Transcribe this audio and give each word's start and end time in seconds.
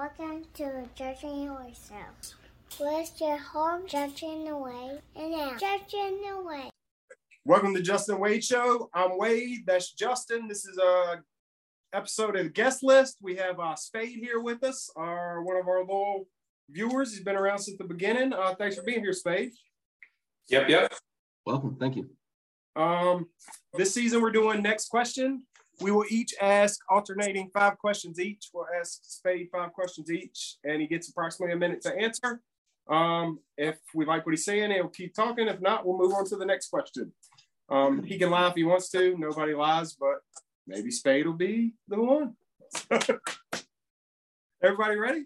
Welcome 0.00 0.46
to 0.54 0.88
Judging 0.94 1.42
Yourself. 1.42 2.34
Where's 2.78 3.20
your 3.20 3.36
home 3.36 3.82
judging 3.86 4.46
the 4.46 4.56
way 4.56 4.98
and 5.14 5.30
now 5.30 5.52
judging 5.58 6.22
the 6.22 6.42
way. 6.42 6.70
Welcome 7.44 7.74
to 7.74 7.82
Justin 7.82 8.18
Wade 8.18 8.42
Show. 8.42 8.88
I'm 8.94 9.18
Wade. 9.18 9.66
That's 9.66 9.92
Justin. 9.92 10.48
This 10.48 10.64
is 10.64 10.78
a 10.78 11.22
episode 11.92 12.34
of 12.36 12.44
the 12.44 12.48
guest 12.48 12.82
list. 12.82 13.18
We 13.20 13.36
have 13.36 13.60
uh, 13.60 13.76
Spade 13.76 14.18
here 14.18 14.40
with 14.40 14.64
us, 14.64 14.88
our 14.96 15.42
one 15.42 15.58
of 15.58 15.68
our 15.68 15.84
loyal 15.84 16.26
viewers. 16.70 17.12
He's 17.12 17.22
been 17.22 17.36
around 17.36 17.58
since 17.58 17.76
the 17.76 17.84
beginning. 17.84 18.32
Uh, 18.32 18.54
thanks 18.54 18.76
for 18.76 18.82
being 18.82 19.00
here, 19.00 19.12
Spade. 19.12 19.50
Yep, 20.48 20.70
yep. 20.70 20.94
Welcome. 21.44 21.76
Thank 21.78 21.96
you. 21.96 22.08
Um, 22.74 23.26
this 23.74 23.92
season 23.92 24.22
we're 24.22 24.30
doing 24.30 24.62
next 24.62 24.88
question. 24.88 25.42
We 25.80 25.90
will 25.90 26.04
each 26.10 26.34
ask 26.40 26.80
alternating 26.90 27.50
five 27.54 27.78
questions 27.78 28.20
each. 28.20 28.50
We'll 28.52 28.66
ask 28.78 29.00
Spade 29.02 29.48
five 29.50 29.72
questions 29.72 30.10
each, 30.10 30.56
and 30.64 30.80
he 30.80 30.86
gets 30.86 31.08
approximately 31.08 31.54
a 31.54 31.58
minute 31.58 31.80
to 31.82 31.96
answer. 31.96 32.42
Um, 32.88 33.38
if 33.56 33.78
we 33.94 34.04
like 34.04 34.26
what 34.26 34.32
he's 34.32 34.44
saying, 34.44 34.72
he'll 34.72 34.88
keep 34.88 35.14
talking. 35.14 35.48
If 35.48 35.60
not, 35.60 35.86
we'll 35.86 35.96
move 35.96 36.12
on 36.12 36.26
to 36.26 36.36
the 36.36 36.44
next 36.44 36.68
question. 36.68 37.12
Um, 37.70 38.02
he 38.02 38.18
can 38.18 38.30
lie 38.30 38.48
if 38.48 38.54
he 38.54 38.64
wants 38.64 38.90
to. 38.90 39.16
Nobody 39.16 39.54
lies, 39.54 39.94
but 39.94 40.18
maybe 40.66 40.90
Spade 40.90 41.26
will 41.26 41.34
be 41.34 41.72
the 41.88 42.00
one. 42.00 42.34
Everybody 44.62 44.96
ready? 44.96 45.24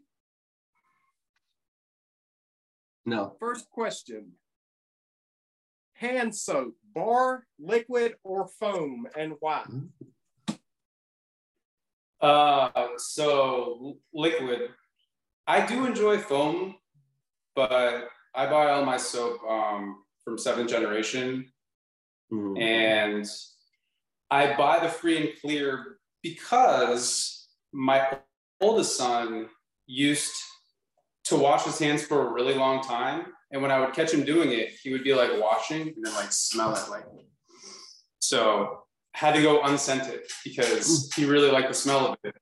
No. 3.06 3.34
First 3.40 3.70
question. 3.70 4.32
Hand 5.94 6.34
soap, 6.34 6.74
bar, 6.94 7.46
liquid, 7.58 8.14
or 8.24 8.46
foam, 8.46 9.06
and 9.16 9.34
why? 9.40 9.64
Uh, 12.24 12.88
so 12.96 13.98
liquid. 14.14 14.70
I 15.46 15.66
do 15.66 15.84
enjoy 15.84 16.18
foam, 16.18 16.76
but 17.54 18.08
I 18.34 18.46
buy 18.46 18.70
all 18.70 18.84
my 18.84 18.96
soap 18.96 19.40
um, 19.48 20.02
from 20.24 20.38
Seventh 20.38 20.70
Generation, 20.70 21.50
Mm. 22.32 22.58
and 22.58 23.26
I 24.30 24.56
buy 24.56 24.80
the 24.80 24.88
free 24.88 25.18
and 25.20 25.38
clear 25.42 25.98
because 26.22 27.46
my 27.70 28.18
oldest 28.60 28.96
son 28.96 29.50
used 29.86 30.32
to 31.24 31.36
wash 31.36 31.64
his 31.64 31.78
hands 31.78 32.02
for 32.02 32.26
a 32.26 32.32
really 32.32 32.54
long 32.54 32.82
time, 32.82 33.26
and 33.50 33.60
when 33.60 33.70
I 33.70 33.78
would 33.80 33.92
catch 33.92 34.12
him 34.14 34.24
doing 34.24 34.52
it, 34.52 34.70
he 34.82 34.90
would 34.90 35.04
be 35.04 35.12
like 35.14 35.30
washing 35.38 35.82
and 35.82 36.02
then 36.02 36.14
like 36.14 36.32
smell 36.32 36.74
it 36.74 36.88
like. 36.88 37.04
So 38.20 38.83
had 39.14 39.34
to 39.34 39.42
go 39.42 39.62
unscented 39.62 40.20
because 40.44 41.10
he 41.14 41.24
really 41.24 41.50
liked 41.50 41.68
the 41.68 41.74
smell 41.74 42.08
of 42.08 42.18
it. 42.24 42.36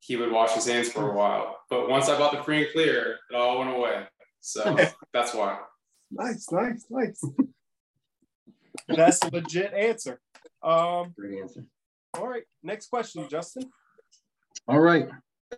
He 0.00 0.16
would 0.16 0.32
wash 0.32 0.52
his 0.52 0.66
hands 0.66 0.90
for 0.90 1.10
a 1.10 1.16
while, 1.16 1.58
but 1.70 1.88
once 1.88 2.08
I 2.08 2.18
bought 2.18 2.32
the 2.32 2.42
free 2.42 2.64
and 2.64 2.72
clear, 2.72 3.18
it 3.30 3.36
all 3.36 3.58
went 3.58 3.74
away. 3.74 4.04
So 4.40 4.76
that's 5.12 5.34
why. 5.34 5.58
Nice, 6.10 6.50
nice, 6.50 6.86
nice. 6.90 7.22
That's 8.88 9.22
a 9.22 9.30
legit 9.30 9.72
answer. 9.72 10.20
Um, 10.62 11.14
Great 11.16 11.40
answer. 11.40 11.64
all 12.12 12.28
right, 12.28 12.42
next 12.62 12.88
question, 12.88 13.26
Justin. 13.30 13.70
All 14.68 14.80
right. 14.80 15.08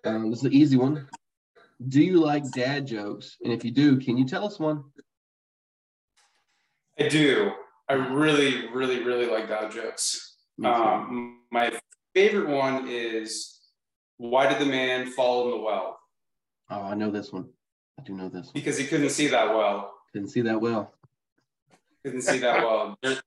Um, 0.05 0.31
this 0.31 0.41
is 0.41 0.45
an 0.45 0.53
easy 0.53 0.77
one. 0.77 1.09
Do 1.89 2.03
you 2.03 2.21
like 2.21 2.49
dad 2.53 2.87
jokes? 2.87 3.37
And 3.43 3.53
if 3.53 3.65
you 3.65 3.71
do, 3.71 3.99
can 3.99 4.17
you 4.17 4.27
tell 4.27 4.47
us 4.47 4.61
one? 4.61 4.85
I 6.99 7.09
do. 7.09 7.53
I 7.89 7.95
really, 7.95 8.69
really, 8.69 9.03
really 9.03 9.27
like 9.27 9.49
dad 9.49 9.71
jokes. 9.71 10.37
Um, 10.65 11.41
my 11.53 11.73
favorite 12.15 12.49
one 12.49 12.89
is 12.89 13.61
why 14.17 14.49
did 14.49 14.59
the 14.59 14.67
man 14.67 15.07
fall 15.11 15.45
in 15.45 15.51
the 15.51 15.65
well? 15.65 15.99
oh, 16.71 16.83
I 16.83 16.95
know 16.95 17.11
this 17.11 17.33
one. 17.33 17.49
I 17.99 18.03
do 18.03 18.15
know 18.15 18.29
this 18.29 18.47
one. 18.47 18.53
Because 18.55 18.77
he 18.77 18.87
couldn't 18.87 19.11
see 19.11 19.29
that 19.29 19.49
well. 19.49 19.95
Didn't 20.13 20.31
see 20.31 20.41
that 20.43 20.61
well. 20.61 20.95
Couldn't 22.05 22.23
see 22.23 22.39
that 22.39 22.59
well. 22.59 22.99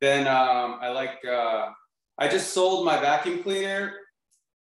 Then 0.00 0.26
um, 0.26 0.78
I 0.80 0.88
like. 0.88 1.18
Uh, 1.30 1.68
I 2.16 2.26
just 2.26 2.54
sold 2.54 2.86
my 2.86 2.98
vacuum 2.98 3.42
cleaner. 3.42 3.96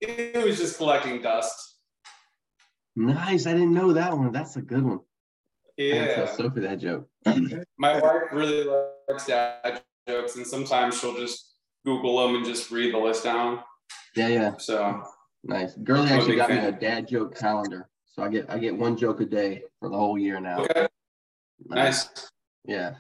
It 0.01 0.45
was 0.45 0.59
just 0.59 0.79
collecting 0.79 1.23
dust. 1.23 1.77
Nice. 2.97 3.47
I 3.47 3.53
didn't 3.53 3.73
know 3.73 3.93
that 3.93 4.19
one. 4.19 4.33
That's 4.33 4.57
a 4.57 4.63
good 4.63 4.83
one. 4.83 4.99
I 5.79 5.83
gotta 5.83 6.21
Yeah. 6.21 6.37
tell 6.37 6.51
that 6.51 6.79
joke. 6.81 7.09
My 7.79 8.01
wife 8.01 8.33
really 8.33 8.65
likes 8.65 9.27
dad 9.27 9.83
jokes, 10.09 10.35
and 10.37 10.47
sometimes 10.47 10.99
she'll 10.99 11.17
just 11.17 11.55
Google 11.85 12.27
them 12.27 12.37
and 12.37 12.45
just 12.45 12.71
read 12.71 12.93
the 12.93 12.99
list 12.99 13.23
down. 13.25 13.63
Yeah, 14.17 14.29
yeah. 14.29 14.57
So 14.57 15.05
Nice. 15.45 15.77
Girlie 15.77 16.11
actually 16.11 16.31
big 16.31 16.39
got 16.39 16.51
me 16.51 16.57
a 16.59 16.73
dad 16.73 17.07
joke 17.07 17.39
calendar. 17.39 17.89
So 18.07 18.25
I 18.25 18.29
get 18.29 18.51
I 18.51 18.59
get 18.59 18.77
one 18.77 18.97
joke 18.97 19.21
a 19.21 19.25
day 19.25 19.63
for 19.79 19.89
the 19.89 19.97
whole 19.97 20.19
year 20.19 20.41
now. 20.41 20.63
okay, 20.65 20.89
nice. 21.65 22.09
Yeah. 22.65 22.97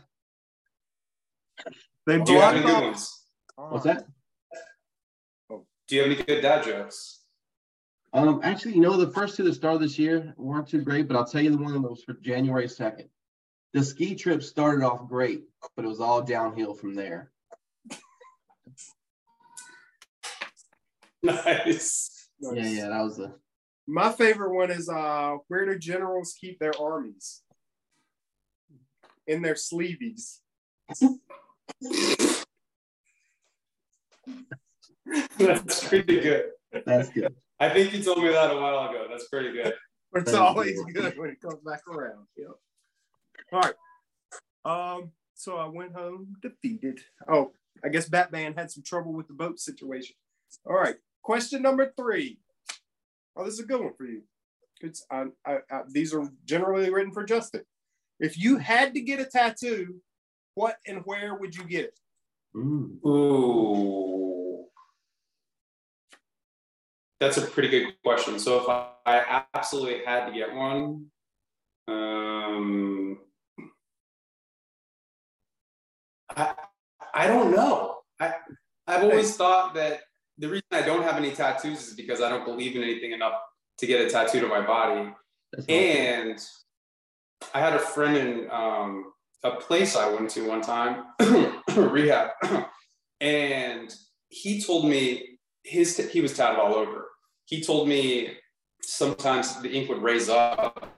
They 2.06 2.21
Do 2.21 2.33
you 2.33 2.41
have 2.41 2.55
any 2.55 2.65
good 2.65 2.81
ones? 2.84 3.27
What's 3.56 3.84
that? 3.84 4.06
Oh, 5.50 5.66
do 5.89 5.97
you 5.97 6.03
have 6.03 6.12
any 6.12 6.22
good 6.22 6.41
dad 6.41 6.62
jokes? 6.65 7.17
Um, 8.12 8.41
actually, 8.42 8.74
you 8.74 8.80
know, 8.80 8.96
the 8.96 9.10
first 9.10 9.36
two 9.36 9.44
that 9.44 9.54
started 9.54 9.82
this 9.82 9.98
year 9.98 10.34
weren't 10.36 10.69
too 10.69 10.80
great, 10.80 11.08
but 11.08 11.16
I'll 11.16 11.26
tell 11.26 11.42
you 11.42 11.50
the 11.50 11.58
one 11.58 11.72
that 11.74 11.80
was 11.80 12.02
for 12.04 12.14
January 12.14 12.66
2nd. 12.66 13.08
The 13.74 13.84
ski 13.84 14.14
trip 14.14 14.42
started 14.42 14.82
off 14.82 15.08
great, 15.08 15.44
but 15.76 15.84
it 15.84 15.88
was 15.88 16.00
all 16.00 16.22
downhill 16.22 16.74
from 16.74 16.94
there. 16.94 17.30
Nice. 21.20 22.28
Yeah, 22.41 22.62
yeah, 22.62 22.88
that 22.91 23.02
was 23.02 23.16
the 23.16 23.34
My 23.88 24.12
favorite 24.12 24.54
one 24.54 24.70
is 24.70 24.88
uh, 24.88 25.38
where 25.48 25.66
do 25.66 25.76
generals 25.76 26.36
keep 26.41 26.60
their 26.60 26.72
armies? 26.80 27.42
In 29.26 29.42
their 29.42 29.54
sleeveys. 29.54 30.38
That's 35.38 35.88
pretty 35.88 36.20
good. 36.20 36.50
that's 36.86 37.08
good. 37.08 37.34
I 37.60 37.69
think 37.69 37.92
you 37.92 38.02
told 38.02 38.22
me 38.22 38.28
that 38.30 38.50
a 38.50 38.56
while 38.56 38.88
ago. 38.88 39.06
That's 39.10 39.28
pretty 39.28 39.52
good. 39.52 39.74
But 40.12 40.22
it's 40.22 40.32
Thank 40.32 40.42
always 40.42 40.76
you. 40.76 40.92
good 40.92 41.19
when 41.19 41.30
it 41.30 41.41
comes 41.41 41.60
back 41.64 41.80
around. 41.88 42.26
Yep. 42.36 42.48
All 43.52 43.60
right. 43.60 43.74
Um, 44.64 45.12
so 45.34 45.56
I 45.56 45.66
went 45.66 45.94
home 45.94 46.34
defeated. 46.42 47.00
Oh, 47.28 47.52
I 47.84 47.88
guess 47.88 48.08
Batman 48.08 48.54
had 48.54 48.70
some 48.70 48.82
trouble 48.82 49.12
with 49.12 49.28
the 49.28 49.34
boat 49.34 49.58
situation. 49.58 50.14
All 50.66 50.76
right. 50.76 50.97
Question 51.22 51.62
number 51.62 51.92
three. 51.97 52.38
Oh, 53.36 53.44
this 53.44 53.54
is 53.54 53.60
a 53.60 53.66
good 53.66 53.80
one 53.80 53.94
for 53.97 54.04
you. 54.04 54.22
It's, 54.80 55.04
I, 55.10 55.26
I, 55.47 55.58
I, 55.70 55.80
these 55.88 56.14
are 56.14 56.28
generally 56.44 56.91
written 56.91 57.12
for 57.12 57.24
Justin. 57.24 57.62
If 58.20 58.38
you 58.38 58.58
had 58.58 58.94
to 58.94 59.00
get 59.00 59.20
a 59.20 59.24
tattoo, 59.24 60.00
what 60.54 60.76
and 60.86 61.02
where 61.04 61.34
would 61.34 61.54
you 61.54 61.64
get 61.64 61.86
it? 61.86 61.98
Mm. 62.54 63.04
Ooh. 63.06 64.28
That's 67.20 67.36
a 67.36 67.42
pretty 67.42 67.68
good 67.68 67.94
question. 68.04 68.38
So 68.38 68.62
if 68.62 68.68
I, 68.68 68.90
I 69.04 69.44
absolutely 69.54 70.04
had 70.04 70.26
to 70.26 70.32
get 70.32 70.54
one, 70.54 71.06
um, 71.88 73.18
I, 76.36 76.54
I 77.14 77.26
don't 77.26 77.50
know. 77.50 77.98
I, 78.20 78.34
I've 78.86 79.02
always 79.02 79.34
thought 79.36 79.74
that 79.74 80.00
the 80.38 80.48
reason 80.48 80.66
I 80.70 80.82
don't 80.82 81.02
have 81.02 81.16
any 81.16 81.32
tattoos 81.32 81.88
is 81.88 81.94
because 81.94 82.20
I 82.20 82.28
don't 82.28 82.44
believe 82.44 82.76
in 82.76 82.82
anything 82.82 83.12
enough 83.12 83.34
to 83.78 83.86
get 83.86 84.00
a 84.00 84.08
tattoo 84.08 84.40
to 84.40 84.46
my 84.46 84.60
body. 84.60 85.10
That's 85.52 85.64
awesome. 85.64 85.74
And 85.74 86.40
I 87.54 87.60
had 87.60 87.74
a 87.74 87.78
friend 87.80 88.16
in 88.16 88.50
um, 88.50 89.12
a 89.42 89.52
place 89.52 89.96
I 89.96 90.08
went 90.12 90.30
to 90.30 90.46
one 90.46 90.60
time, 90.60 91.04
rehab, 91.76 92.30
and 93.20 93.92
he 94.28 94.62
told 94.62 94.88
me 94.88 95.38
his 95.68 95.96
he 95.96 96.20
was 96.20 96.34
tatted 96.34 96.58
all 96.58 96.74
over. 96.74 97.06
He 97.44 97.62
told 97.62 97.88
me 97.88 98.36
sometimes 98.82 99.60
the 99.62 99.70
ink 99.70 99.88
would 99.88 100.03
raise 100.03 100.28
up 100.28 100.94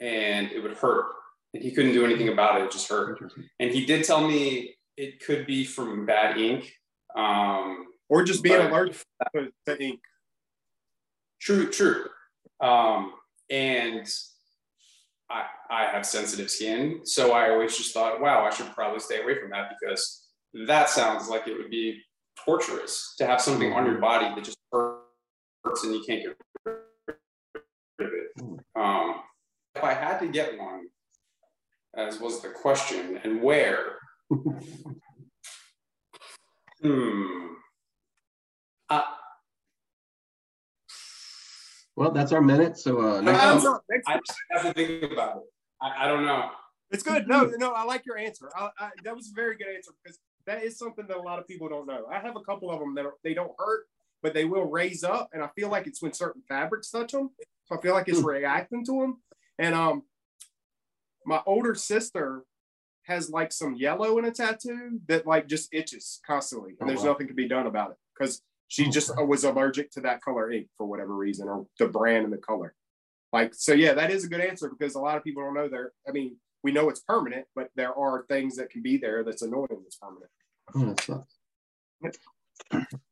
and 0.00 0.50
it 0.52 0.60
would 0.62 0.74
hurt, 0.74 1.06
and 1.54 1.62
he 1.62 1.70
couldn't 1.72 1.92
do 1.92 2.04
anything 2.04 2.28
about 2.28 2.60
it. 2.60 2.64
It 2.64 2.72
just 2.72 2.88
hurt. 2.88 3.20
And 3.58 3.70
he 3.70 3.84
did 3.86 4.04
tell 4.04 4.26
me 4.26 4.76
it 4.96 5.24
could 5.24 5.46
be 5.46 5.64
from 5.64 6.06
bad 6.06 6.36
ink. 6.38 6.72
Um, 7.16 7.86
Or 8.08 8.22
just 8.22 8.42
being 8.42 8.60
allergic 8.60 9.04
to, 9.34 9.48
to 9.66 9.82
ink? 9.82 10.00
True, 11.40 11.70
true. 11.70 12.04
Um, 12.60 13.12
and 13.48 14.06
I, 15.30 15.46
I 15.70 15.84
have 15.86 16.04
sensitive 16.04 16.50
skin, 16.50 17.00
so 17.04 17.32
I 17.32 17.50
always 17.50 17.76
just 17.76 17.94
thought, 17.94 18.20
wow, 18.20 18.44
I 18.44 18.50
should 18.50 18.74
probably 18.74 19.00
stay 19.00 19.22
away 19.22 19.40
from 19.40 19.50
that 19.50 19.70
because 19.80 20.26
that 20.66 20.88
sounds 20.90 21.28
like 21.28 21.46
it 21.46 21.56
would 21.56 21.70
be 21.70 22.02
torturous 22.44 23.14
to 23.18 23.26
have 23.26 23.40
something 23.40 23.72
on 23.72 23.86
your 23.86 23.98
body 23.98 24.34
that 24.34 24.44
just 24.44 24.58
hurts 24.72 25.84
and 25.84 25.94
you 25.94 26.04
can't 26.06 26.22
get 26.22 26.36
rid 26.64 26.76
of 28.00 28.12
it. 28.12 28.30
Um, 28.74 29.22
if 29.74 29.84
I 29.84 29.94
had 29.94 30.18
to 30.18 30.28
get 30.28 30.58
one, 30.58 30.88
as 31.96 32.20
was 32.20 32.40
the 32.42 32.50
question, 32.50 33.20
and 33.24 33.42
where? 33.42 33.96
hmm. 36.82 37.46
Uh, 38.88 39.02
Well, 42.00 42.12
that's 42.12 42.32
our 42.32 42.40
minute. 42.40 42.78
So 42.78 42.98
uh, 43.00 43.20
next 43.20 43.66
Uh, 43.66 43.78
I 44.08 44.20
have 44.52 44.62
to 44.62 44.72
think 44.72 45.12
about 45.12 45.36
it. 45.36 45.42
I, 45.82 46.04
I 46.04 46.08
don't 46.08 46.24
know. 46.24 46.48
It's 46.90 47.02
good. 47.02 47.28
No, 47.28 47.44
no, 47.58 47.72
I 47.72 47.84
like 47.84 48.06
your 48.06 48.16
answer. 48.16 48.48
I, 48.56 48.70
I, 48.78 48.90
that 49.04 49.14
was 49.14 49.30
a 49.30 49.34
very 49.34 49.54
good 49.56 49.68
answer 49.68 49.92
because 50.02 50.18
that 50.50 50.64
is 50.64 50.76
something 50.76 51.06
that 51.06 51.16
a 51.16 51.22
lot 51.22 51.38
of 51.38 51.46
people 51.46 51.68
don't 51.68 51.86
know. 51.86 52.06
I 52.12 52.18
have 52.18 52.34
a 52.36 52.40
couple 52.40 52.70
of 52.72 52.80
them 52.80 52.94
that 52.96 53.06
are, 53.06 53.14
they 53.22 53.34
don't 53.34 53.52
hurt, 53.56 53.86
but 54.20 54.34
they 54.34 54.44
will 54.44 54.64
raise 54.64 55.04
up, 55.04 55.30
and 55.32 55.44
I 55.44 55.48
feel 55.54 55.68
like 55.70 55.86
it's 55.86 56.02
when 56.02 56.12
certain 56.12 56.42
fabrics 56.48 56.90
touch 56.90 57.12
them. 57.12 57.30
So 57.66 57.78
I 57.78 57.80
feel 57.80 57.94
like 57.94 58.08
it's 58.08 58.18
Hmm. 58.18 58.26
reacting 58.26 58.84
to 58.86 58.92
them. 59.00 59.22
And 59.60 59.76
um, 59.76 60.02
my 61.24 61.40
older 61.46 61.76
sister 61.76 62.42
has 63.04 63.30
like 63.30 63.52
some 63.52 63.74
yellow 63.76 64.18
in 64.18 64.24
a 64.24 64.32
tattoo 64.32 64.98
that 65.06 65.24
like 65.24 65.46
just 65.46 65.72
itches 65.72 66.20
constantly, 66.26 66.70
and 66.70 66.82
Oh, 66.82 66.86
there's 66.86 67.04
wow. 67.04 67.12
nothing 67.12 67.28
can 67.28 67.36
be 67.36 67.48
done 67.48 67.68
about 67.68 67.92
it 67.92 67.96
because 68.18 68.42
she 68.66 68.86
Oh, 68.88 68.90
just 68.90 69.16
wow. 69.16 69.24
was 69.26 69.44
allergic 69.44 69.92
to 69.92 70.00
that 70.00 70.20
color 70.20 70.50
ink 70.50 70.66
for 70.76 70.84
whatever 70.84 71.14
reason, 71.14 71.48
or 71.48 71.64
the 71.78 71.86
brand 71.86 72.24
and 72.24 72.32
the 72.32 72.38
color. 72.38 72.74
Like, 73.32 73.54
so 73.54 73.72
yeah, 73.72 73.94
that 73.94 74.10
is 74.10 74.24
a 74.24 74.28
good 74.28 74.40
answer 74.40 74.68
because 74.68 74.96
a 74.96 75.00
lot 75.00 75.16
of 75.16 75.22
people 75.22 75.44
don't 75.44 75.54
know 75.54 75.68
there. 75.68 75.92
I 76.08 76.10
mean, 76.10 76.38
we 76.64 76.72
know 76.72 76.88
it's 76.88 77.00
permanent, 77.00 77.46
but 77.54 77.70
there 77.76 77.94
are 77.96 78.24
things 78.28 78.56
that 78.56 78.70
can 78.70 78.82
be 78.82 78.96
there 78.96 79.22
that's 79.22 79.42
annoying 79.42 79.68
that's 79.84 79.96
permanent. 79.96 80.30
Oh, 80.74 80.86
that 80.86 81.00
sucks. 81.00 81.34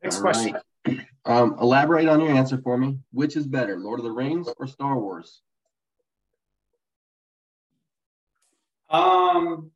Next 0.02 0.16
All 0.16 0.20
question. 0.22 0.56
right. 0.86 1.00
Um, 1.24 1.56
elaborate 1.60 2.08
on 2.08 2.20
your 2.20 2.30
answer 2.30 2.58
for 2.58 2.78
me. 2.78 2.98
Which 3.12 3.36
is 3.36 3.46
better, 3.46 3.78
Lord 3.78 4.00
of 4.00 4.04
the 4.04 4.12
Rings 4.12 4.48
or 4.58 4.66
Star 4.66 4.98
Wars? 4.98 5.42
Um, 8.90 9.70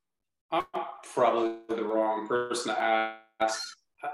I'm 0.50 0.64
probably 1.12 1.56
the 1.68 1.84
wrong 1.84 2.26
person 2.26 2.74
to 2.74 2.80
ask. 2.80 3.62
I, 4.02 4.08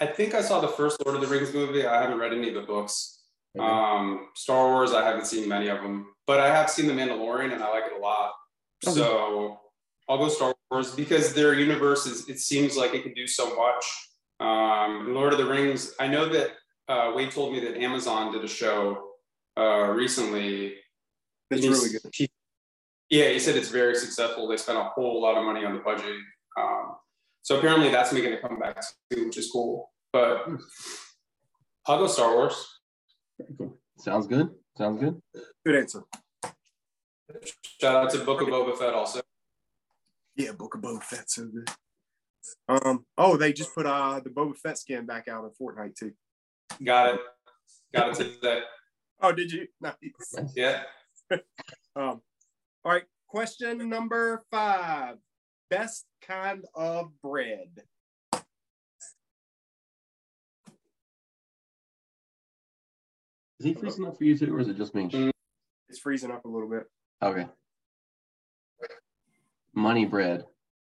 I 0.00 0.06
think 0.06 0.34
I 0.34 0.42
saw 0.42 0.60
the 0.60 0.68
first 0.68 1.04
Lord 1.04 1.16
of 1.16 1.26
the 1.26 1.34
Rings 1.34 1.54
movie. 1.54 1.86
I 1.86 2.02
haven't 2.02 2.18
read 2.18 2.32
any 2.32 2.48
of 2.48 2.54
the 2.54 2.62
books. 2.62 3.20
Okay. 3.56 3.66
Um, 3.66 4.28
Star 4.34 4.68
Wars, 4.68 4.92
I 4.92 5.04
haven't 5.04 5.26
seen 5.26 5.48
many 5.48 5.68
of 5.68 5.82
them, 5.82 6.06
but 6.26 6.40
I 6.40 6.54
have 6.54 6.70
seen 6.70 6.86
The 6.86 6.92
Mandalorian 6.92 7.52
and 7.52 7.62
I 7.62 7.70
like 7.70 7.84
it 7.86 7.98
a 7.98 8.00
lot. 8.00 8.32
Okay. 8.86 8.94
So 8.94 9.60
I'll 10.08 10.18
go 10.18 10.28
Star 10.28 10.54
Wars 10.70 10.94
because 10.94 11.32
their 11.34 11.54
universe 11.54 12.06
is, 12.06 12.28
it 12.28 12.38
seems 12.38 12.76
like 12.76 12.94
it 12.94 13.02
can 13.02 13.14
do 13.14 13.26
so 13.26 13.54
much. 13.56 13.84
Um, 14.40 15.14
Lord 15.14 15.32
of 15.32 15.38
the 15.38 15.46
Rings, 15.46 15.94
I 16.00 16.08
know 16.08 16.28
that 16.28 16.50
uh, 16.88 17.12
Wade 17.14 17.30
told 17.30 17.52
me 17.52 17.60
that 17.60 17.76
Amazon 17.80 18.32
did 18.32 18.44
a 18.44 18.48
show 18.48 19.10
uh, 19.56 19.88
recently. 19.90 20.74
That's 21.50 21.62
really 21.66 21.90
good. 21.90 22.00
he- 22.14 22.30
yeah, 23.10 23.28
he 23.28 23.38
said 23.38 23.56
it's 23.56 23.68
very 23.68 23.94
successful. 23.94 24.48
They 24.48 24.56
spent 24.56 24.78
a 24.78 24.84
whole 24.84 25.20
lot 25.20 25.36
of 25.36 25.44
money 25.44 25.64
on 25.66 25.74
the 25.74 25.80
budget. 25.80 26.16
Um, 26.58 26.96
so 27.42 27.58
apparently 27.58 27.90
that's 27.90 28.12
making 28.12 28.32
a 28.32 28.38
comeback 28.40 28.82
too, 29.10 29.26
which 29.26 29.36
is 29.36 29.50
cool. 29.50 29.90
But 30.12 30.46
I'll 31.86 31.98
go 31.98 32.06
Star 32.06 32.34
Wars. 32.34 32.54
Cool. 33.58 33.78
Sounds 33.98 34.26
good. 34.26 34.48
Sounds 34.76 35.00
good. 35.00 35.20
Good 35.66 35.74
answer. 35.76 36.04
Shout 37.80 37.96
out 38.04 38.10
to 38.10 38.18
Book 38.24 38.40
of 38.42 38.48
Boba 38.48 38.76
Fett 38.78 38.94
also. 38.94 39.20
Yeah, 40.36 40.52
Book 40.52 40.74
of 40.74 40.80
Boba 40.80 41.02
Fett, 41.02 41.30
so 41.30 41.46
good. 41.46 41.68
Um. 42.68 43.04
Oh, 43.16 43.36
they 43.36 43.52
just 43.52 43.74
put 43.74 43.86
uh 43.86 44.20
the 44.22 44.30
Boba 44.30 44.56
Fett 44.56 44.78
skin 44.78 45.06
back 45.06 45.28
out 45.28 45.44
in 45.44 45.50
Fortnite 45.50 45.96
too. 45.96 46.12
Got 46.82 47.14
it. 47.14 47.20
Got 47.94 48.20
it 48.20 48.34
today. 48.34 48.60
Oh, 49.20 49.32
did 49.32 49.52
you? 49.52 49.66
Nice. 49.80 49.94
Yeah. 50.54 50.82
Um. 51.94 52.22
All 52.84 52.92
right. 52.92 53.04
Question 53.28 53.88
number 53.88 54.44
five. 54.50 55.16
Best 55.68 56.06
kind 56.26 56.64
of 56.74 57.10
bread. 57.22 57.82
Is 63.62 63.66
he 63.66 63.74
freezing 63.74 64.06
up 64.06 64.16
for 64.16 64.24
you 64.24 64.36
too, 64.36 64.54
or 64.54 64.60
is 64.60 64.68
it 64.68 64.76
just 64.76 64.94
me? 64.94 65.30
It's 65.88 65.98
freezing 65.98 66.30
up 66.30 66.44
a 66.46 66.48
little 66.48 66.68
bit. 66.68 66.84
Okay. 67.22 67.46
Money 69.74 70.04
bread. 70.04 70.44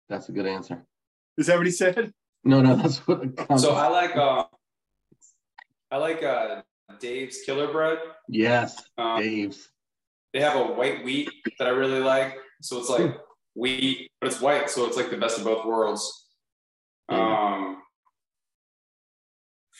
That's 0.10 0.30
a 0.30 0.32
good 0.32 0.46
answer. 0.46 0.86
Is 1.38 1.48
that 1.48 1.58
what 1.58 1.66
he 1.66 1.72
said? 1.72 2.14
No, 2.44 2.62
no, 2.62 2.76
that's 2.76 2.98
what. 3.08 3.22
So 3.60 3.74
I 3.74 3.88
like 3.88 4.16
uh, 4.16 4.46
I 5.92 5.98
like 5.98 6.22
uh, 6.24 6.62
Dave's 7.00 7.42
Killer 7.46 7.72
Bread. 7.72 8.00
yes, 8.28 8.76
Um, 8.98 9.22
Dave's. 9.22 9.70
they 10.34 10.42
have 10.42 10.56
a 10.58 10.74
white 10.74 11.04
wheat 11.06 11.30
that 11.60 11.68
I 11.68 11.72
really 11.72 12.02
like. 12.02 12.36
So 12.62 12.80
it's 12.80 12.90
like 12.90 13.16
wheat, 13.56 14.10
but 14.20 14.28
it's 14.32 14.42
white, 14.42 14.70
so 14.70 14.86
it's 14.86 14.98
like 14.98 15.10
the 15.10 15.18
best 15.18 15.38
of 15.38 15.46
both 15.46 15.66
worlds. 15.66 16.28
Um, 17.10 17.82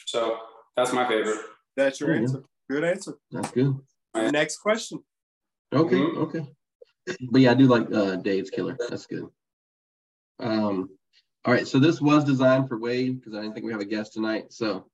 so 0.06 0.38
that's 0.76 0.94
my 0.94 1.08
favorite. 1.08 1.40
That's 1.76 2.00
your 2.00 2.14
answer. 2.14 2.44
Good 2.70 2.84
answer. 2.84 3.14
That's 3.32 3.52
good. 3.52 3.76
Next 4.16 4.58
question. 4.58 5.04
Okay, 5.74 5.96
Mhm. 5.98 6.18
okay. 6.18 6.46
But 7.06 7.42
yeah, 7.42 7.52
I 7.52 7.56
do 7.56 7.68
like 7.68 7.92
uh, 7.92 8.16
Dave's 8.18 8.50
Killer. 8.50 8.78
That's 8.90 9.06
good. 9.08 9.28
Um, 10.40 10.90
all 11.46 11.54
right, 11.54 11.68
so 11.68 11.80
this 11.80 12.00
was 12.00 12.24
designed 12.24 12.70
for 12.70 12.80
Wade 12.80 13.20
because 13.20 13.34
I 13.34 13.42
didn't 13.42 13.54
think 13.54 13.66
we 13.66 13.72
have 13.72 13.82
a 13.82 13.86
guest 13.86 14.14
tonight. 14.14 14.54
So 14.54 14.86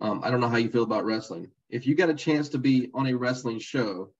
um, 0.00 0.20
I 0.22 0.30
don't 0.30 0.40
know 0.40 0.48
how 0.48 0.56
you 0.56 0.70
feel 0.70 0.84
about 0.84 1.04
wrestling. 1.04 1.50
If 1.68 1.86
you 1.86 1.94
got 1.94 2.10
a 2.10 2.14
chance 2.14 2.48
to 2.50 2.58
be 2.58 2.90
on 2.94 3.06
a 3.06 3.14
wrestling 3.14 3.58
show, 3.58 4.10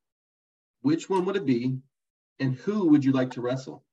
which 0.82 1.08
one 1.08 1.24
would 1.24 1.36
it 1.36 1.46
be, 1.46 1.78
and 2.40 2.54
who 2.54 2.88
would 2.88 3.04
you 3.04 3.12
like 3.12 3.30
to 3.32 3.40
wrestle? 3.40 3.84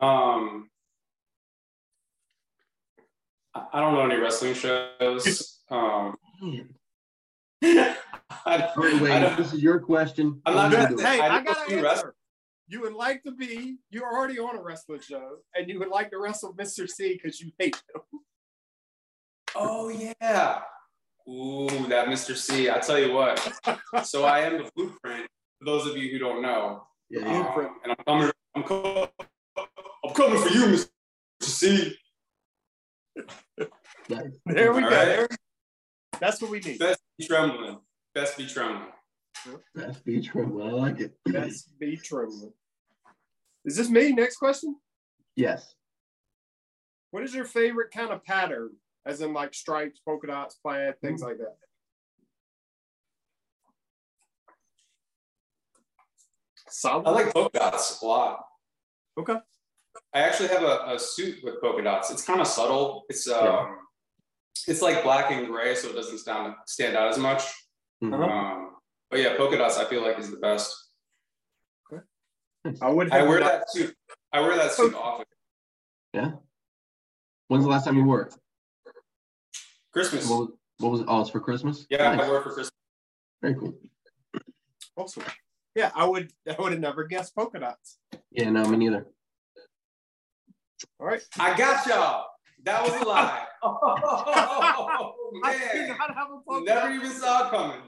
Um, 0.00 0.68
I 3.54 3.66
I 3.72 3.80
don't 3.80 3.94
know 3.94 4.04
any 4.04 4.16
wrestling 4.16 4.54
shows. 4.54 5.52
Um, 5.68 6.16
I, 8.30 8.62
All 8.76 8.82
right, 8.82 8.94
I 8.94 9.02
Wade, 9.02 9.22
don't- 9.22 9.36
this 9.36 9.52
is 9.52 9.62
your 9.62 9.78
question. 9.80 10.40
I'm 10.46 10.54
not 10.54 10.72
gonna- 10.72 10.90
you? 10.90 10.98
Hey, 10.98 11.20
I 11.20 11.36
I, 11.38 11.42
got 11.42 11.68
do 11.68 11.76
an 11.76 11.82
wrestling. 11.82 11.90
answer. 12.06 12.14
You 12.68 12.80
would 12.80 12.94
like 12.94 13.22
to 13.22 13.30
be, 13.30 13.76
you're 13.90 14.12
already 14.12 14.38
on 14.40 14.56
a 14.56 14.62
wrestling 14.62 15.00
show, 15.00 15.36
and 15.54 15.68
you 15.68 15.78
would 15.78 15.88
like 15.88 16.10
to 16.10 16.18
wrestle 16.18 16.52
Mr. 16.54 16.88
C 16.88 17.12
because 17.12 17.40
you 17.40 17.52
hate 17.58 17.76
him. 17.94 18.02
oh 19.54 19.88
yeah. 19.88 20.62
Ooh, 21.28 21.68
that 21.88 22.06
Mr. 22.08 22.36
C. 22.36 22.68
I 22.70 22.78
tell 22.78 22.98
you 22.98 23.12
what. 23.12 23.38
So 24.04 24.24
I 24.24 24.40
am 24.40 24.58
the 24.58 24.70
blueprint. 24.76 25.26
For 25.58 25.64
those 25.64 25.86
of 25.86 25.96
you 25.96 26.10
who 26.10 26.18
don't 26.18 26.40
know, 26.42 26.86
Yeah, 27.08 27.20
Um, 27.20 27.26
yeah. 27.56 27.68
and 27.84 27.92
I'm 27.92 28.04
coming. 28.04 28.30
I'm, 28.54 28.62
co- 28.64 29.08
I'm 29.56 30.14
coming 30.14 30.40
for 30.42 30.48
you, 30.50 30.64
Mr. 30.66 30.88
C. 31.42 31.96
There 34.44 34.72
we 34.72 34.82
All 34.84 34.90
go. 34.90 34.96
right. 34.96 35.04
There 35.04 35.26
we- 35.30 35.36
That's 36.20 36.40
what 36.42 36.50
we 36.50 36.60
need. 36.60 36.80
Best 38.16 38.38
be 38.38 38.46
trembling. 38.46 38.88
Best 39.74 40.02
be 40.06 40.22
trembling. 40.22 40.24
That's 40.24 40.30
beach 40.30 40.34
room. 40.34 40.62
I 40.62 40.70
like 40.70 41.00
it. 41.00 41.12
That's 41.26 41.64
be 41.78 41.98
trembling. 41.98 42.54
Is 43.66 43.76
this 43.76 43.90
me? 43.90 44.12
Next 44.12 44.38
question. 44.38 44.74
Yes. 45.36 45.74
What 47.10 47.24
is 47.24 47.34
your 47.34 47.44
favorite 47.44 47.90
kind 47.92 48.10
of 48.10 48.24
pattern? 48.24 48.70
As 49.04 49.20
in 49.20 49.34
like 49.34 49.52
stripes, 49.52 50.00
polka 50.02 50.28
dots, 50.28 50.54
plaid, 50.54 50.94
things 51.02 51.20
like 51.20 51.36
that. 51.36 51.56
Solid. 56.70 57.06
I 57.06 57.10
like 57.10 57.34
polka 57.34 57.58
dots 57.58 58.00
a 58.00 58.06
lot. 58.06 58.46
Okay. 59.20 59.36
I 60.14 60.20
actually 60.20 60.48
have 60.48 60.62
a, 60.62 60.94
a 60.94 60.98
suit 60.98 61.36
with 61.44 61.60
polka 61.60 61.82
dots. 61.82 62.10
It's 62.10 62.24
kind 62.24 62.40
of 62.40 62.46
subtle. 62.46 63.04
It's 63.10 63.28
um, 63.28 63.44
Yeah. 63.44 63.74
it's 64.68 64.80
like 64.80 65.02
black 65.02 65.30
and 65.32 65.46
gray, 65.48 65.74
so 65.74 65.90
it 65.90 65.94
doesn't 65.96 66.16
stand 66.16 66.54
stand 66.66 66.96
out 66.96 67.10
as 67.10 67.18
much. 67.18 67.42
Mhm. 68.02 68.14
Uh-huh. 68.14 68.24
Um, 68.24 68.76
but 69.10 69.20
yeah, 69.20 69.36
polka 69.36 69.56
dots 69.56 69.78
I 69.78 69.84
feel 69.86 70.02
like 70.02 70.18
is 70.18 70.30
the 70.30 70.36
best. 70.38 70.74
I 72.82 72.88
would 72.88 73.12
I 73.12 73.22
wear 73.22 73.38
that 73.40 73.70
suit. 73.70 73.94
I 74.32 74.40
wear 74.40 74.56
that 74.56 74.72
suit 74.72 74.92
often. 74.94 75.24
Yeah. 76.12 76.32
When's 77.46 77.62
the 77.62 77.70
last 77.70 77.84
time 77.84 77.96
you 77.96 78.02
wore 78.04 78.22
it? 78.22 78.34
Christmas. 79.92 80.28
What 80.28 80.38
was, 80.40 80.48
what 80.78 80.90
was 80.92 81.00
it? 81.02 81.06
Oh, 81.08 81.20
it's 81.20 81.30
for 81.30 81.38
Christmas? 81.38 81.86
Yeah, 81.88 82.10
Nice. 82.10 82.20
I 82.26 82.28
wear 82.28 82.40
it 82.40 82.42
for 82.42 82.50
Christmas. 82.52 82.72
Very 83.40 83.54
cool. 83.54 83.78
Awesome. 84.96 85.22
Yeah, 85.76 85.92
I 85.94 86.06
would. 86.06 86.32
I 86.48 86.60
would 86.60 86.72
have 86.72 86.80
never 86.80 87.04
guessed 87.04 87.36
polka 87.36 87.60
dots. 87.60 87.98
Yeah, 88.32 88.50
no, 88.50 88.64
me 88.66 88.76
neither. 88.78 89.06
All 90.98 91.06
right. 91.06 91.22
I 91.38 91.56
got 91.56 91.86
y'all. 91.86 92.26
That 92.66 92.82
was 92.82 93.00
a 93.00 93.04
lie. 93.04 93.42
Oh, 93.62 93.78
oh, 93.82 93.96
oh, 94.04 94.86
oh 95.00 95.40
I 95.44 95.54
do 95.54 95.78
man, 95.78 95.88
not 95.98 96.14
have 96.14 96.28
a 96.30 96.38
polka 96.46 96.64
never 96.66 96.92
even 96.92 97.10
saw 97.10 97.46
it 97.46 97.50
coming. 97.50 97.80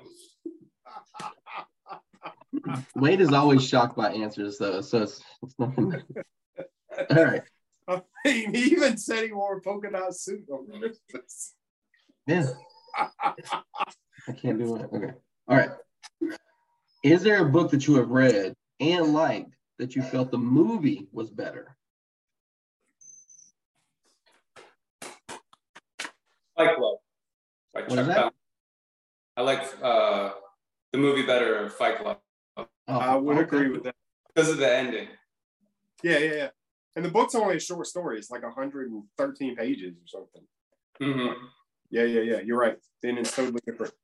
Wade 2.96 3.20
is 3.20 3.32
always 3.32 3.64
shocked 3.64 3.96
by 3.96 4.10
answers, 4.10 4.58
though, 4.58 4.80
so 4.80 5.02
it's, 5.02 5.20
it's 5.42 5.54
nothing. 5.58 6.02
All 7.10 7.24
right. 7.24 7.42
I 7.86 8.02
mean, 8.24 8.54
he 8.54 8.62
even 8.72 8.96
said 8.96 9.24
he 9.24 9.32
wore 9.32 9.58
a 9.58 9.60
polka 9.60 9.90
dot 9.92 10.16
suit 10.16 10.46
on 10.50 10.66
Christmas. 10.66 11.54
Yeah. 12.26 12.46
I 12.96 14.32
can't 14.32 14.58
do 14.58 14.76
it. 14.76 14.88
Okay. 14.92 15.12
All 15.46 15.56
right. 15.56 15.70
Is 17.04 17.22
there 17.22 17.46
a 17.46 17.48
book 17.48 17.70
that 17.70 17.86
you 17.86 17.96
have 17.96 18.08
read 18.08 18.54
and 18.80 19.12
liked 19.12 19.54
that 19.78 19.94
you 19.94 20.02
felt 20.02 20.32
the 20.32 20.38
movie 20.38 21.06
was 21.12 21.30
better? 21.30 21.77
Fight 26.58 26.76
Club. 26.76 26.98
By 27.74 27.82
What 27.82 28.00
is 28.00 28.08
that? 28.08 28.18
Palahniuk. 28.18 28.32
I 29.38 29.42
like 29.42 29.62
uh, 29.82 30.30
the 30.92 30.98
movie 30.98 31.24
better, 31.26 31.70
Fight 31.70 31.98
Club, 31.98 32.18
Oh, 32.58 32.66
I 32.88 33.16
would 33.16 33.38
okay. 33.38 33.44
agree 33.44 33.70
with 33.70 33.84
that. 33.84 33.94
because 34.34 34.50
of 34.50 34.58
the 34.58 34.72
ending. 34.76 35.08
Yeah, 36.02 36.18
yeah, 36.18 36.34
yeah. 36.34 36.48
And 36.96 37.04
the 37.04 37.10
book's 37.10 37.34
only 37.34 37.56
a 37.56 37.60
short 37.60 37.86
story. 37.86 38.18
It's 38.18 38.30
like 38.30 38.42
113 38.42 39.56
pages 39.56 39.94
or 39.96 40.06
something. 40.06 40.42
hmm 41.00 41.32
Yeah, 41.90 42.04
yeah, 42.04 42.22
yeah. 42.22 42.40
You're 42.40 42.58
right. 42.58 42.78
Then 43.02 43.18
it's 43.18 43.34
totally 43.36 43.60
different. 43.66 43.94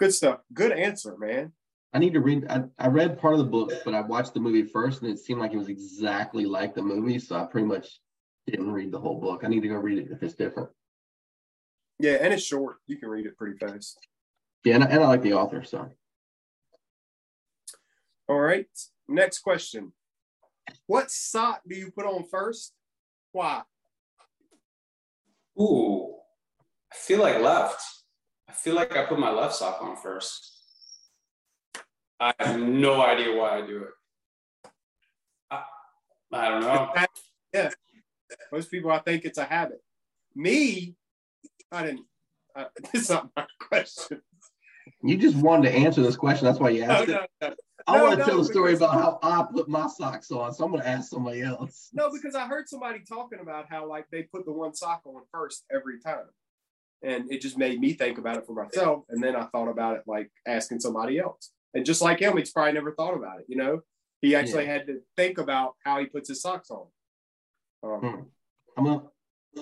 Good 0.00 0.14
stuff. 0.14 0.40
Good 0.54 0.72
answer, 0.72 1.16
man. 1.18 1.52
I 1.94 1.98
need 2.00 2.14
to 2.14 2.20
read. 2.20 2.46
I, 2.50 2.64
I 2.78 2.88
read 2.88 3.18
part 3.18 3.34
of 3.34 3.38
the 3.40 3.46
book, 3.46 3.72
but 3.84 3.94
I 3.94 4.02
watched 4.02 4.34
the 4.34 4.40
movie 4.40 4.64
first, 4.64 5.02
and 5.02 5.10
it 5.10 5.18
seemed 5.18 5.40
like 5.40 5.52
it 5.54 5.58
was 5.58 5.68
exactly 5.70 6.46
like 6.46 6.74
the 6.74 6.82
movie. 6.82 7.18
So 7.18 7.36
I 7.36 7.44
pretty 7.44 7.66
much 7.66 8.00
didn't 8.46 8.72
read 8.72 8.92
the 8.92 9.00
whole 9.00 9.20
book. 9.20 9.42
I 9.44 9.48
need 9.48 9.62
to 9.62 9.68
go 9.68 9.76
read 9.76 9.98
it 9.98 10.08
if 10.12 10.22
it's 10.22 10.34
different. 10.34 10.70
Yeah, 11.98 12.18
and 12.20 12.32
it's 12.32 12.42
short. 12.42 12.76
You 12.86 12.96
can 12.98 13.08
read 13.08 13.26
it 13.26 13.36
pretty 13.36 13.56
fast. 13.58 13.98
Yeah, 14.64 14.76
and, 14.76 14.84
I- 14.84 14.88
and 14.88 15.02
I 15.02 15.06
like 15.06 15.22
the 15.22 15.32
author. 15.34 15.62
So 15.64 15.90
All 18.28 18.38
right. 18.40 18.66
Next 19.08 19.38
question. 19.40 19.92
What 20.86 21.10
sock 21.10 21.62
do 21.66 21.76
you 21.76 21.90
put 21.90 22.06
on 22.06 22.24
first? 22.28 22.74
Why? 23.32 23.62
Ooh, 25.60 26.14
I 26.92 26.96
feel 26.96 27.20
like 27.20 27.40
left. 27.40 27.82
I 28.48 28.52
feel 28.52 28.74
like 28.74 28.96
I 28.96 29.04
put 29.06 29.18
my 29.18 29.30
left 29.30 29.54
sock 29.54 29.80
on 29.80 29.96
first. 29.96 30.52
I 32.18 32.34
have 32.38 32.58
no 32.60 33.00
idea 33.02 33.36
why 33.36 33.58
I 33.58 33.66
do 33.66 33.84
it. 33.84 34.70
I, 35.50 35.62
I 36.32 36.48
don't 36.48 36.60
know. 36.62 36.90
Yeah. 37.54 37.70
Most 38.52 38.70
people, 38.70 38.90
I 38.90 38.98
think 38.98 39.24
it's 39.24 39.38
a 39.38 39.44
habit. 39.44 39.80
Me, 40.34 40.94
I 41.72 41.84
didn't. 41.86 42.06
Uh, 42.54 42.64
it's 42.94 43.10
not 43.10 43.30
my 43.36 43.46
question. 43.60 44.20
you 45.02 45.16
just 45.16 45.36
wanted 45.36 45.70
to 45.70 45.76
answer 45.76 46.02
this 46.02 46.16
question. 46.16 46.46
That's 46.46 46.58
why 46.60 46.70
you 46.70 46.86
No, 46.86 46.92
asked 46.92 47.08
it. 47.08 47.12
no, 47.12 47.48
no. 47.48 47.54
I 47.88 47.96
No, 47.98 48.02
want 48.04 48.12
to 48.14 48.18
no, 48.18 48.24
tell 48.26 48.38
the 48.38 48.44
story 48.44 48.74
about 48.74 48.94
how 48.94 49.18
I 49.22 49.44
put 49.52 49.68
my 49.68 49.86
socks 49.86 50.30
on. 50.32 50.52
So 50.52 50.64
I'm 50.64 50.70
going 50.72 50.82
to 50.82 50.88
ask 50.88 51.08
somebody 51.10 51.42
else. 51.42 51.90
No, 51.92 52.10
because 52.10 52.34
I 52.34 52.46
heard 52.46 52.68
somebody 52.68 53.00
talking 53.08 53.38
about 53.40 53.66
how 53.68 53.86
like 53.88 54.06
they 54.10 54.22
put 54.24 54.44
the 54.44 54.52
one 54.52 54.74
sock 54.74 55.02
on 55.04 55.22
first 55.32 55.64
every 55.72 56.00
time. 56.00 56.26
And 57.02 57.30
it 57.30 57.40
just 57.40 57.56
made 57.58 57.78
me 57.78 57.92
think 57.92 58.18
about 58.18 58.38
it 58.38 58.46
for 58.46 58.54
myself. 58.54 59.04
And 59.10 59.22
then 59.22 59.36
I 59.36 59.44
thought 59.46 59.68
about 59.68 59.96
it 59.96 60.02
like 60.06 60.30
asking 60.46 60.80
somebody 60.80 61.18
else. 61.20 61.52
And 61.74 61.84
just 61.84 62.00
like 62.02 62.18
him, 62.18 62.36
he's 62.38 62.50
probably 62.50 62.72
never 62.72 62.92
thought 62.92 63.14
about 63.14 63.38
it, 63.40 63.46
you 63.48 63.56
know? 63.56 63.80
He 64.22 64.34
actually 64.34 64.66
had 64.66 64.86
to 64.86 65.00
think 65.16 65.36
about 65.38 65.74
how 65.84 66.00
he 66.00 66.06
puts 66.06 66.28
his 66.30 66.40
socks 66.40 66.70
on. 66.70 66.86
Um, 67.84 68.00
Hmm. 68.00 68.20
I'm 68.78 68.84
gonna. 68.84 69.02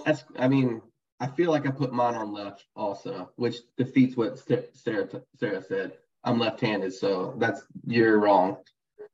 That's. 0.06 0.24
I 0.38 0.48
mean, 0.48 0.80
I 1.24 1.26
feel 1.28 1.50
like 1.50 1.66
I 1.66 1.70
put 1.70 1.90
mine 1.90 2.16
on 2.16 2.34
left 2.34 2.66
also, 2.76 3.30
which 3.36 3.56
defeats 3.78 4.14
what 4.14 4.38
Sarah 4.38 5.08
Sarah 5.36 5.62
said. 5.62 5.92
I'm 6.22 6.38
left-handed, 6.38 6.92
so 6.92 7.34
that's 7.38 7.62
you're 7.86 8.18
wrong. 8.18 8.58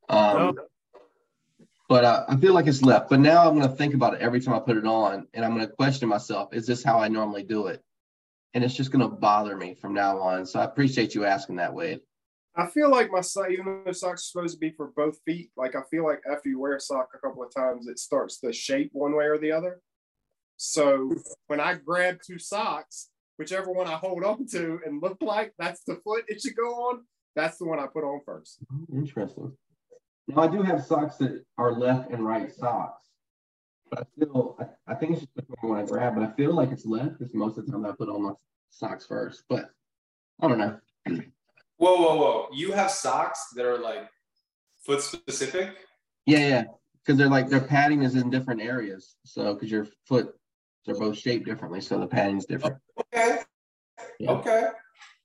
Um, 0.09 0.59
but 1.89 2.05
uh, 2.05 2.25
I 2.29 2.37
feel 2.37 2.53
like 2.53 2.67
it's 2.67 2.83
left. 2.83 3.11
But 3.11 3.21
now 3.21 3.49
I'm 3.49 3.57
gonna 3.57 3.77
think 3.77 3.95
about 3.95 4.15
it 4.15 4.21
every 4.21 4.41
time 4.41 4.57
I 4.57 4.59
put 4.59 4.77
it 4.77 4.87
on, 4.87 5.29
and 5.35 5.45
I'm 5.45 5.53
gonna 5.53 5.69
question 5.69 6.09
myself: 6.09 6.53
Is 6.53 6.67
this 6.67 6.83
how 6.83 6.99
I 6.99 7.07
normally 7.07 7.45
do 7.45 7.69
it? 7.69 7.81
And 8.55 8.65
it's 8.65 8.75
just 8.75 8.91
gonna 8.91 9.09
bother 9.09 9.57
me 9.57 9.75
from 9.75 9.95
now 9.95 10.19
on. 10.19 10.45
So 10.47 10.59
I 10.59 10.65
appreciate 10.65 11.15
you 11.15 11.25
asking 11.25 11.57
that, 11.57 11.73
Wade. 11.73 12.01
I 12.57 12.67
feel 12.67 12.91
like 12.91 13.13
my 13.13 13.21
sock, 13.21 13.51
even 13.53 13.85
though 13.87 13.93
socks 13.93 14.23
are 14.23 14.33
supposed 14.33 14.55
to 14.55 14.59
be 14.59 14.73
for 14.73 14.89
both 14.97 15.21
feet, 15.25 15.53
like 15.57 15.77
I 15.77 15.83
feel 15.89 16.05
like 16.05 16.23
after 16.29 16.49
you 16.49 16.59
wear 16.59 16.75
a 16.75 16.81
sock 16.81 17.11
a 17.15 17.19
couple 17.19 17.45
of 17.45 17.55
times, 17.55 17.87
it 17.87 18.01
starts 18.01 18.41
to 18.41 18.53
shape 18.53 18.91
one 18.95 19.15
way 19.15 19.27
or 19.27 19.39
the 19.39 19.53
other. 19.53 19.81
So 20.63 21.15
when 21.47 21.59
I 21.59 21.73
grab 21.73 22.19
two 22.23 22.39
socks, 22.39 23.09
whichever 23.39 23.73
one 23.73 23.87
I 23.87 23.95
hold 23.95 24.23
on 24.23 24.47
to 24.49 24.79
and 24.85 25.03
look 25.03 25.17
like 25.23 25.55
that's 25.59 25.83
the 25.85 25.95
foot 26.05 26.25
it 26.29 26.43
should 26.43 26.55
go 26.55 26.69
on, 26.89 27.05
that's 27.35 27.57
the 27.57 27.65
one 27.65 27.79
I 27.79 27.87
put 27.87 28.05
on 28.05 28.21
first. 28.27 28.59
Interesting. 28.93 29.57
Now 30.29 30.43
I 30.43 30.49
do 30.49 30.61
have 30.61 30.85
socks 30.85 31.17
that 31.17 31.43
are 31.57 31.73
left 31.73 32.11
and 32.11 32.27
right 32.27 32.53
socks, 32.53 33.09
but 33.91 34.01
I 34.01 34.03
still 34.15 34.59
I, 34.61 34.93
I 34.93 34.95
think 34.97 35.13
it's 35.13 35.23
just 35.23 35.49
the 35.49 35.67
one 35.67 35.81
I 35.81 35.87
grab, 35.87 36.15
but 36.15 36.25
I 36.25 36.33
feel 36.33 36.53
like 36.53 36.73
it's 36.73 36.85
left 36.85 37.19
because 37.19 37.33
most 37.33 37.57
of 37.57 37.65
the 37.65 37.73
time 37.73 37.87
I 37.87 37.93
put 37.93 38.11
on 38.11 38.23
my 38.23 38.33
socks 38.69 39.07
first. 39.07 39.45
But 39.49 39.71
I 40.43 40.49
don't 40.49 40.59
know. 40.59 40.79
Whoa, 41.79 41.97
whoa, 41.97 42.17
whoa! 42.17 42.49
You 42.53 42.73
have 42.73 42.91
socks 42.91 43.47
that 43.55 43.65
are 43.65 43.79
like 43.79 44.11
foot 44.85 45.01
specific. 45.01 45.71
Yeah, 46.27 46.47
yeah, 46.47 46.65
because 47.03 47.17
they're 47.17 47.31
like 47.31 47.49
their 47.49 47.63
padding 47.63 48.03
is 48.03 48.15
in 48.15 48.29
different 48.29 48.61
areas. 48.61 49.17
So 49.25 49.55
because 49.55 49.71
your 49.71 49.87
foot 50.07 50.35
they're 50.87 50.95
both 50.99 51.19
shaped 51.19 51.47
differently, 51.47 51.81
so 51.81 51.99
the 51.99 52.07
padding's 52.07 52.47
different. 52.47 52.77
Okay. 53.15 53.39
Yeah. 54.19 54.31
Okay. 54.33 54.69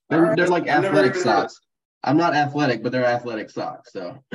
They're, 0.09 0.19
Alright. 0.19 0.37
they're 0.37 0.47
like 0.47 0.67
I've 0.67 0.85
athletic 0.85 1.15
socks. 1.15 1.59
I'm 2.03 2.17
not 2.17 2.35
athletic, 2.35 2.83
but 2.83 2.91
they're 2.91 3.05
athletic 3.05 3.49
socks. 3.49 3.91
So 3.93 4.17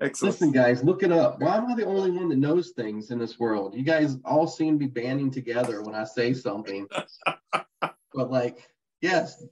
Excellent. 0.00 0.32
listen, 0.34 0.50
guys, 0.52 0.82
look 0.82 1.02
it 1.02 1.12
up. 1.12 1.40
Why 1.40 1.56
am 1.56 1.66
I 1.66 1.74
the 1.76 1.86
only 1.86 2.10
one 2.10 2.28
that 2.30 2.38
knows 2.38 2.70
things 2.70 3.10
in 3.10 3.18
this 3.18 3.38
world? 3.38 3.74
You 3.74 3.82
guys 3.84 4.16
all 4.24 4.46
seem 4.46 4.78
to 4.78 4.86
be 4.86 4.90
banding 4.90 5.30
together 5.30 5.82
when 5.82 5.94
I 5.94 6.04
say 6.04 6.34
something. 6.34 6.86
but 7.82 8.30
like, 8.30 8.68
yes, 9.00 9.44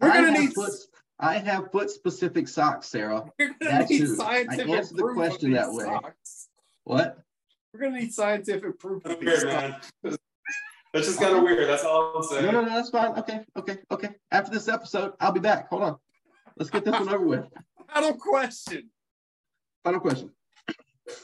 We're 0.00 0.10
I 0.10 0.14
gonna 0.16 0.32
have 0.32 0.40
need- 0.40 0.52
foot, 0.54 0.72
I 1.18 1.38
have 1.38 1.70
foot 1.72 1.88
specific 1.90 2.48
socks, 2.48 2.88
Sarah. 2.88 3.24
We're 3.38 3.54
gonna 3.60 3.70
That 3.78 3.88
need 3.90 3.98
too. 4.00 4.16
I 4.20 4.44
scientific 4.44 4.68
answered 4.68 4.96
the 4.98 5.12
question 5.14 5.52
that 5.52 5.72
way. 5.72 5.84
socks. 5.84 6.48
What? 6.84 7.18
We're 7.72 7.80
gonna 7.80 8.00
need 8.00 8.12
scientific 8.12 8.78
proof 8.78 9.04
of 9.04 9.18
these 9.18 9.28
Weird, 9.28 9.44
man. 9.44 9.76
That's 10.92 11.06
just 11.06 11.20
kind 11.20 11.34
of 11.36 11.42
weird. 11.42 11.68
That's 11.68 11.84
all 11.84 12.16
I'm 12.16 12.22
saying. 12.22 12.44
No, 12.44 12.50
no, 12.50 12.60
no, 12.62 12.68
that's 12.68 12.90
fine. 12.90 13.18
Okay, 13.18 13.40
okay, 13.56 13.78
okay. 13.90 14.10
After 14.30 14.52
this 14.52 14.68
episode, 14.68 15.14
I'll 15.20 15.32
be 15.32 15.40
back. 15.40 15.70
Hold 15.70 15.82
on. 15.82 15.96
Let's 16.58 16.70
get 16.70 16.84
this 16.84 16.92
one 16.92 17.08
over 17.08 17.24
with. 17.24 17.46
Final 17.94 18.14
question. 18.14 18.90
Final 19.84 20.00
question. 20.00 20.30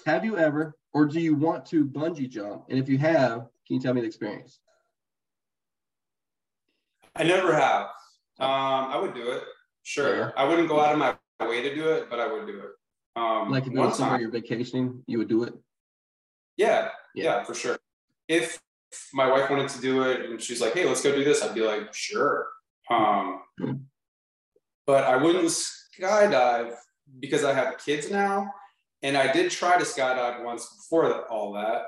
Have 0.06 0.24
you 0.24 0.38
ever 0.38 0.74
or 0.94 1.04
do 1.04 1.20
you 1.20 1.34
want 1.34 1.66
to 1.66 1.84
bungee 1.84 2.30
jump? 2.30 2.64
And 2.70 2.78
if 2.78 2.88
you 2.88 2.96
have, 2.98 3.40
can 3.66 3.76
you 3.76 3.80
tell 3.80 3.92
me 3.92 4.00
the 4.00 4.06
experience? 4.06 4.58
I 7.14 7.24
never 7.24 7.54
have. 7.54 7.88
Um, 8.40 8.90
I 8.90 8.98
would 8.98 9.14
do 9.14 9.30
it. 9.32 9.42
Sure. 9.82 10.16
Yeah. 10.16 10.30
I 10.36 10.44
wouldn't 10.44 10.68
go 10.68 10.80
out 10.80 10.92
of 10.92 10.98
my 10.98 11.46
way 11.46 11.62
to 11.62 11.74
do 11.74 11.88
it, 11.90 12.08
but 12.08 12.20
I 12.20 12.32
would 12.32 12.46
do 12.46 12.58
it. 12.58 13.20
Um, 13.20 13.50
Like 13.50 13.66
if 13.66 13.72
you 13.72 13.78
one 13.78 13.88
went 13.88 13.96
somewhere 13.96 14.18
time, 14.18 14.20
you're 14.22 14.30
vacationing, 14.30 15.02
you 15.06 15.18
would 15.18 15.28
do 15.28 15.42
it? 15.42 15.54
Yeah, 16.58 16.90
Yeah. 17.14 17.24
yeah, 17.24 17.44
for 17.44 17.54
sure. 17.54 17.78
If 18.28 18.60
my 19.14 19.26
wife 19.30 19.48
wanted 19.48 19.68
to 19.70 19.80
do 19.80 20.02
it 20.02 20.28
and 20.28 20.40
she's 20.42 20.60
like, 20.60 20.74
"Hey, 20.74 20.84
let's 20.86 21.02
go 21.02 21.14
do 21.14 21.24
this," 21.24 21.42
I'd 21.42 21.54
be 21.54 21.62
like, 21.62 21.94
"Sure." 21.94 22.48
Um, 22.90 23.42
Hmm. 23.58 23.72
but 24.86 25.04
I 25.04 25.16
wouldn't 25.16 25.46
skydive 25.46 26.74
because 27.20 27.44
I 27.44 27.52
have 27.54 27.78
kids 27.78 28.10
now, 28.10 28.52
and 29.02 29.16
I 29.16 29.30
did 29.32 29.50
try 29.50 29.76
to 29.78 29.84
skydive 29.84 30.42
once 30.44 30.66
before 30.76 31.08
that, 31.08 31.24
all 31.28 31.52
that, 31.54 31.86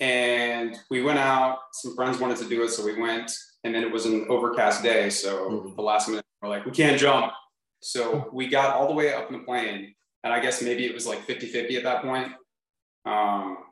and 0.00 0.76
we 0.90 1.02
went 1.02 1.18
out. 1.18 1.58
Some 1.72 1.94
friends 1.94 2.18
wanted 2.18 2.38
to 2.38 2.48
do 2.48 2.62
it, 2.64 2.70
so 2.70 2.84
we 2.84 3.00
went, 3.00 3.32
and 3.64 3.74
then 3.74 3.82
it 3.84 3.90
was 3.92 4.06
an 4.06 4.26
overcast 4.28 4.82
day, 4.82 5.08
so 5.10 5.48
Mhm. 5.50 5.76
the 5.76 5.82
last 5.82 6.08
minute 6.08 6.24
we're 6.42 6.48
like, 6.48 6.64
"We 6.64 6.72
can't 6.72 6.98
jump," 6.98 7.32
so 7.80 8.28
we 8.32 8.48
got 8.48 8.74
all 8.74 8.88
the 8.88 8.94
way 8.94 9.12
up 9.14 9.30
in 9.30 9.38
the 9.38 9.44
plane, 9.44 9.94
and 10.24 10.32
I 10.32 10.40
guess 10.40 10.60
maybe 10.62 10.84
it 10.86 10.94
was 10.94 11.06
like 11.06 11.20
50-50 11.26 11.76
at 11.76 11.84
that 11.84 12.02
point, 12.02 12.34
um, 13.04 13.69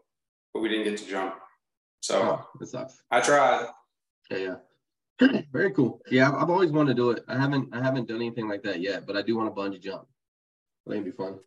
but 0.59 0.63
we 0.63 0.69
didn't 0.71 0.85
get 0.85 0.99
to 0.99 1.07
jump. 1.07 1.35
So 2.01 2.21
Oh, 2.21 2.49
that 2.59 2.67
sucks. 2.67 3.01
I 3.13 3.21
tried. 3.21 3.69
Yeah, 4.31 4.57
yeah. 5.21 5.41
Very 5.53 5.71
cool. 5.73 6.01
Yeah, 6.11 6.29
I've, 6.29 6.35
I've 6.35 6.51
always 6.51 6.73
wanted 6.73 6.91
to 6.91 6.95
do 6.95 7.11
it. 7.11 7.25
I 7.29 7.37
haven't 7.37 7.75
I 7.75 7.81
haven't 7.81 8.09
done 8.09 8.17
anything 8.19 8.49
like 8.49 8.63
that 8.65 8.81
yet, 8.81 9.07
but 9.07 9.17
I 9.17 9.23
do 9.23 9.37
want 9.37 9.55
to 9.55 9.61
bungee 9.61 9.81
jump. 9.81 10.03
I 10.87 10.91
think 10.91 11.03
it'd 11.03 11.17
be 11.17 11.23
fun. 11.23 11.39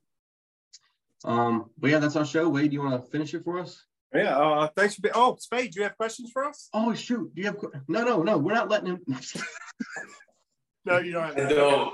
Um, 1.26 1.70
but 1.78 1.92
yeah, 1.92 2.00
that's 2.00 2.16
our 2.16 2.26
show. 2.26 2.48
Wade, 2.50 2.72
do 2.72 2.76
you 2.76 2.82
want 2.82 3.04
to 3.04 3.12
finish 3.12 3.34
it 3.34 3.44
for 3.44 3.60
us? 3.60 3.86
Yeah. 4.14 4.38
Uh, 4.38 4.68
thanks 4.76 4.96
for 4.96 5.02
being. 5.02 5.14
Oh, 5.16 5.36
Spade, 5.40 5.72
do 5.72 5.80
you 5.80 5.84
have 5.84 5.98
questions 5.98 6.32
for 6.32 6.46
us? 6.46 6.70
Oh 6.74 6.94
shoot, 6.94 7.34
do 7.36 7.42
you 7.42 7.48
have 7.48 7.58
no 7.88 8.04
no 8.04 8.24
no, 8.24 8.38
we're 8.38 8.54
not 8.54 8.70
letting 8.70 8.88
him 8.88 9.00
No, 10.86 10.98
you 11.00 11.12
don't. 11.14 11.38
I 11.40 11.50
don't. 11.50 11.94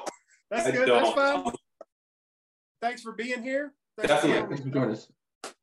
That's 0.49 0.67
I 0.67 0.71
good. 0.71 0.87
That's 0.89 1.13
don't. 1.13 1.43
fine. 1.43 1.53
Thanks 2.81 3.01
for 3.01 3.11
being 3.11 3.43
here. 3.43 3.73
Thanks 3.97 4.11
for 4.11 4.27
Definitely. 4.27 4.47
Thanks 4.47 4.63
for 4.63 4.69
joining 4.69 4.91
us. 4.91 5.07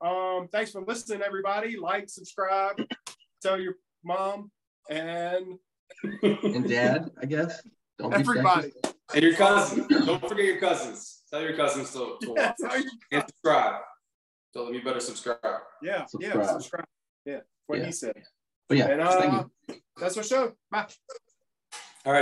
Um, 0.01 0.49
thanks 0.53 0.71
for 0.73 0.83
listening, 0.83 1.23
everybody. 1.23 1.77
Like, 1.77 2.09
subscribe, 2.09 2.77
tell 3.43 3.59
your 3.61 3.75
mom, 4.05 4.51
and 4.91 5.59
And 6.23 6.69
dad, 6.69 7.11
I 7.21 7.27
guess. 7.27 7.63
Don't 7.99 8.11
be 8.11 8.17
everybody. 8.21 8.69
sexist. 8.71 8.95
And 9.15 9.23
your 9.23 9.35
cousins. 9.35 9.87
Don't 10.07 10.29
forget 10.29 10.45
your 10.47 10.59
cousins. 10.61 11.23
Tell 11.31 11.41
your 11.43 11.57
cousins 11.57 11.93
to, 11.93 12.17
to 12.23 12.33
watch 12.33 12.55
tell 12.61 12.83
and 13.13 13.25
subscribe. 13.29 13.81
Tell 14.53 14.65
them 14.67 14.75
you 14.75 14.83
better 14.83 15.01
subscribe. 15.01 15.39
yeah, 15.43 15.61
yeah, 15.83 16.07
Subscribe. 16.07 16.47
subscribe. 16.49 16.85
Yeah, 17.25 17.41
what 17.67 17.79
Yeah. 17.81 17.87
he 17.87 17.93
said. 17.93 18.15
But 18.69 18.79
yeah, 18.79 18.87
And 18.89 19.03
thank 19.03 19.33
uh, 19.35 19.45
you. 19.69 19.75
that's 19.97 20.17
our 20.17 20.23
show. 20.23 20.53
Bye. 20.71 20.87